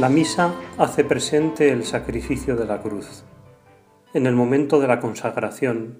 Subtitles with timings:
[0.00, 3.22] La misa hace presente el sacrificio de la cruz.
[4.14, 5.98] En el momento de la consagración,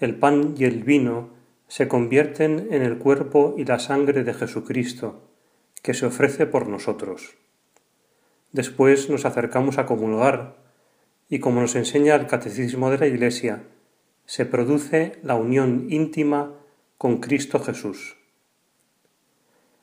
[0.00, 1.28] el pan y el vino
[1.68, 5.28] se convierten en el cuerpo y la sangre de Jesucristo,
[5.82, 7.36] que se ofrece por nosotros.
[8.52, 10.56] Después nos acercamos a comulgar
[11.28, 13.64] y como nos enseña el Catecismo de la Iglesia,
[14.24, 16.54] se produce la unión íntima
[16.96, 18.16] con Cristo Jesús.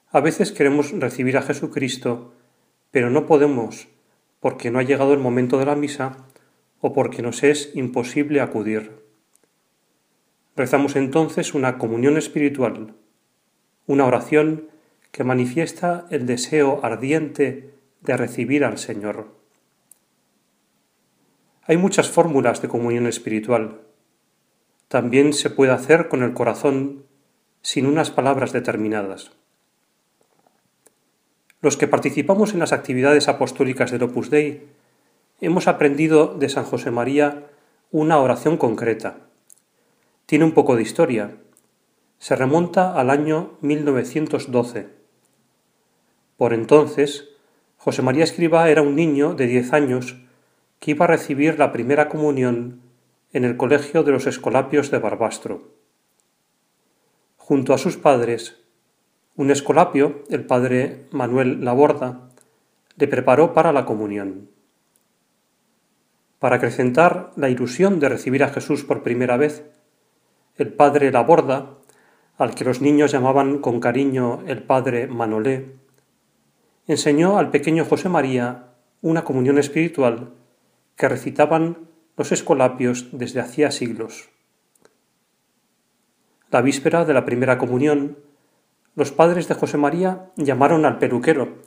[0.10, 2.34] A veces queremos recibir a Jesucristo,
[2.92, 3.88] pero no podemos
[4.40, 6.18] porque no ha llegado el momento de la misa
[6.80, 9.02] o porque nos es imposible acudir.
[10.56, 12.96] Rezamos entonces una comunión espiritual,
[13.88, 14.70] una oración
[15.12, 19.28] que manifiesta el deseo ardiente de recibir al Señor.
[21.64, 23.82] Hay muchas fórmulas de comunión espiritual.
[24.88, 27.06] También se puede hacer con el corazón
[27.62, 29.32] sin unas palabras determinadas.
[31.62, 34.68] Los que participamos en las actividades apostólicas del Opus Dei
[35.42, 37.48] hemos aprendido de San José María
[37.92, 39.18] una oración concreta.
[40.26, 41.38] Tiene un poco de historia.
[42.18, 44.88] Se remonta al año 1912.
[46.38, 47.30] Por entonces,
[47.78, 50.18] José María Escriba era un niño de diez años
[50.80, 52.82] que iba a recibir la primera comunión
[53.34, 55.70] en el Colegio de los Escolapios de Barbastro.
[57.38, 58.61] Junto a sus padres,
[59.42, 62.30] un escolapio, el padre Manuel Laborda,
[62.96, 64.52] le preparó para la comunión.
[66.38, 69.66] Para acrecentar la ilusión de recibir a Jesús por primera vez,
[70.58, 71.80] el padre Laborda,
[72.38, 75.74] al que los niños llamaban con cariño el padre Manolé,
[76.86, 80.34] enseñó al pequeño José María una comunión espiritual
[80.96, 84.30] que recitaban los escolapios desde hacía siglos.
[86.52, 88.18] La víspera de la primera comunión,
[88.96, 91.58] los padres de José María llamaron al peluquero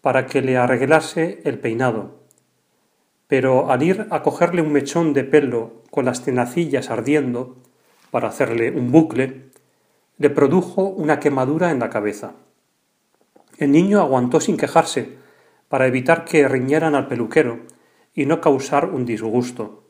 [0.00, 2.20] para que le arreglase el peinado.
[3.26, 7.56] Pero al ir a cogerle un mechón de pelo con las tenacillas ardiendo,
[8.10, 9.50] para hacerle un bucle,
[10.16, 12.32] le produjo una quemadura en la cabeza.
[13.58, 15.18] El niño aguantó sin quejarse,
[15.68, 17.60] para evitar que riñeran al peluquero
[18.14, 19.84] y no causar un disgusto.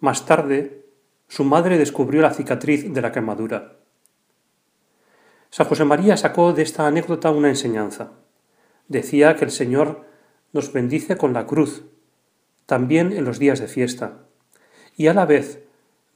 [0.00, 0.84] Más tarde,
[1.28, 3.77] su madre descubrió la cicatriz de la quemadura.
[5.50, 8.12] San José María sacó de esta anécdota una enseñanza.
[8.86, 10.04] Decía que el Señor
[10.52, 11.84] nos bendice con la cruz,
[12.66, 14.24] también en los días de fiesta,
[14.96, 15.64] y a la vez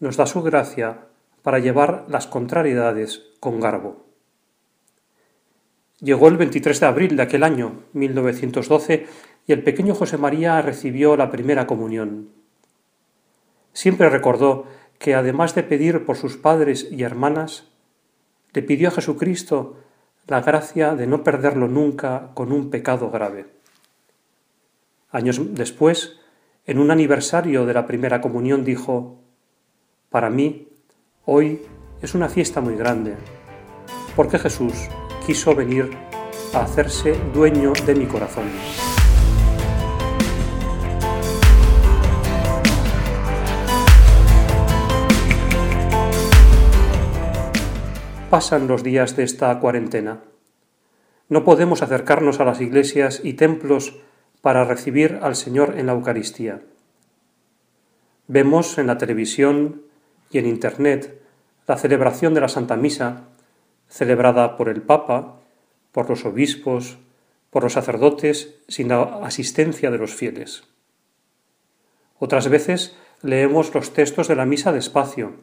[0.00, 1.06] nos da su gracia
[1.42, 4.06] para llevar las contrariedades con garbo.
[6.00, 9.06] Llegó el 23 de abril de aquel año, 1912,
[9.46, 12.30] y el pequeño José María recibió la primera comunión.
[13.72, 14.66] Siempre recordó
[14.98, 17.71] que, además de pedir por sus padres y hermanas,
[18.52, 19.76] le pidió a Jesucristo
[20.26, 23.46] la gracia de no perderlo nunca con un pecado grave.
[25.10, 26.18] Años después,
[26.66, 29.18] en un aniversario de la primera comunión, dijo,
[30.10, 30.68] Para mí,
[31.24, 31.62] hoy
[32.00, 33.16] es una fiesta muy grande,
[34.16, 34.72] porque Jesús
[35.26, 35.90] quiso venir
[36.54, 38.44] a hacerse dueño de mi corazón.
[48.32, 50.22] Pasan los días de esta cuarentena.
[51.28, 53.98] No podemos acercarnos a las iglesias y templos
[54.40, 56.62] para recibir al Señor en la Eucaristía.
[58.28, 59.82] Vemos en la televisión
[60.30, 61.20] y en Internet
[61.66, 63.24] la celebración de la Santa Misa,
[63.86, 65.42] celebrada por el Papa,
[65.92, 66.96] por los obispos,
[67.50, 70.62] por los sacerdotes, sin la asistencia de los fieles.
[72.18, 75.34] Otras veces leemos los textos de la misa despacio,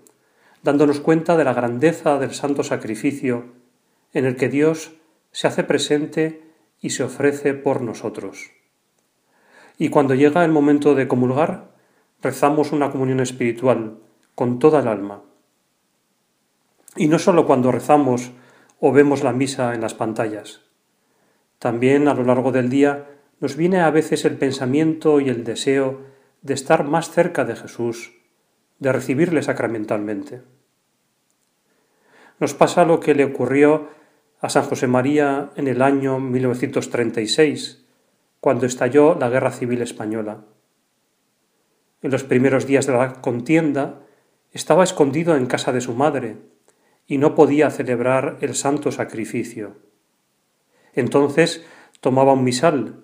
[0.64, 3.46] dándonos cuenta de la grandeza del santo sacrificio
[4.14, 4.94] en el que Dios
[5.32, 6.44] se hace presente
[6.82, 8.52] y se ofrece por nosotros.
[9.78, 11.72] Y cuando llega el momento de comulgar,
[12.22, 14.00] rezamos una comunión espiritual
[14.36, 15.24] con toda el alma.
[16.96, 18.32] Y no sólo cuando rezamos
[18.80, 20.62] o vemos la misa en las pantallas.
[21.60, 23.08] También a lo largo del día
[23.40, 26.02] nos viene a veces el pensamiento y el deseo
[26.42, 28.19] de estar más cerca de Jesús,
[28.80, 30.42] de recibirle sacramentalmente.
[32.40, 33.90] Nos pasa lo que le ocurrió
[34.42, 37.86] a San José María en el año 1936,
[38.40, 40.46] cuando estalló la Guerra Civil Española.
[42.02, 44.00] En los primeros días de la contienda
[44.54, 46.38] estaba escondido en casa de su madre
[47.06, 49.76] y no podía celebrar el santo sacrificio.
[50.94, 51.66] Entonces
[52.00, 53.04] tomaba un misal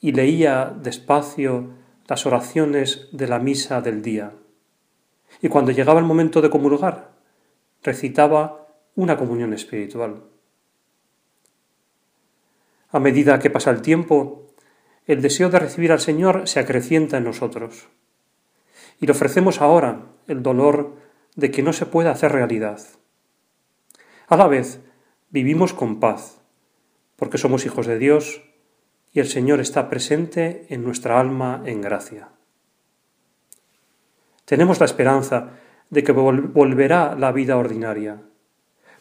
[0.00, 1.74] y leía despacio
[2.08, 4.32] las oraciones de la misa del día.
[5.40, 7.12] Y cuando llegaba el momento de comulgar,
[7.82, 10.24] recitaba una comunión espiritual.
[12.90, 14.52] A medida que pasa el tiempo,
[15.06, 17.88] el deseo de recibir al Señor se acrecienta en nosotros.
[19.00, 20.96] Y le ofrecemos ahora el dolor
[21.36, 22.80] de que no se pueda hacer realidad.
[24.28, 24.80] A la vez,
[25.30, 26.40] vivimos con paz,
[27.16, 28.42] porque somos hijos de Dios
[29.12, 32.28] y el Señor está presente en nuestra alma en gracia.
[34.50, 35.50] Tenemos la esperanza
[35.90, 38.20] de que volverá la vida ordinaria.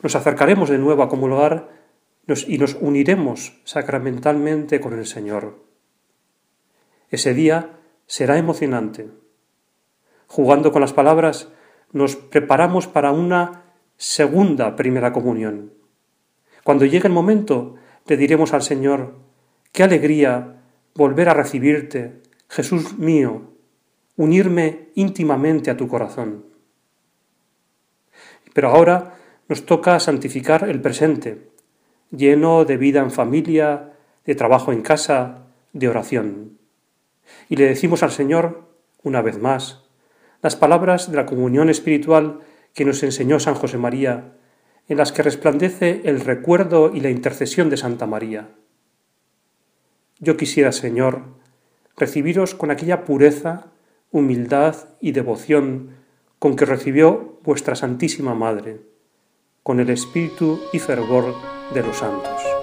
[0.03, 1.71] Nos acercaremos de nuevo a comulgar
[2.45, 5.65] y nos uniremos sacramentalmente con el Señor.
[7.09, 9.09] Ese día será emocionante.
[10.27, 11.49] Jugando con las palabras,
[11.93, 13.63] nos preparamos para una
[13.97, 15.73] segunda primera comunión.
[16.63, 17.73] Cuando llegue el momento,
[18.05, 19.15] le diremos al Señor,
[19.71, 20.61] qué alegría
[20.93, 23.49] volver a recibirte, Jesús mío,
[24.19, 26.43] unirme íntimamente a tu corazón.
[28.53, 29.15] Pero ahora
[29.47, 31.47] nos toca santificar el presente,
[32.11, 33.93] lleno de vida en familia,
[34.25, 36.57] de trabajo en casa, de oración.
[37.47, 38.67] Y le decimos al Señor,
[39.03, 39.85] una vez más,
[40.41, 42.41] las palabras de la comunión espiritual
[42.73, 44.33] que nos enseñó San José María,
[44.89, 48.49] en las que resplandece el recuerdo y la intercesión de Santa María.
[50.19, 51.23] Yo quisiera, Señor,
[51.95, 53.71] recibiros con aquella pureza,
[54.11, 55.91] humildad y devoción
[56.39, 58.81] con que recibió vuestra Santísima Madre,
[59.63, 61.35] con el espíritu y fervor
[61.73, 62.58] de los santos.